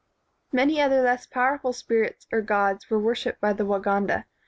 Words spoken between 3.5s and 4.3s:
the Waganda.